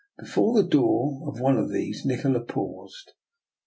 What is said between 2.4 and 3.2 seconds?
paused.